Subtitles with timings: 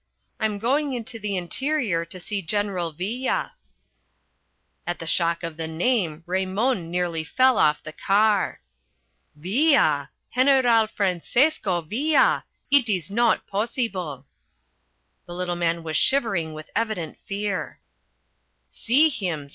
[0.39, 3.51] "I'm going into the interior to see General Villa!"
[4.87, 8.61] At the shock of the name, Raymon nearly fell off the car.
[9.35, 10.09] "Villa!
[10.33, 12.45] General Francesco Villa!
[12.71, 14.25] It is not possible!"
[15.27, 17.79] The little man was shivering with evident fear.
[18.71, 19.49] "See him!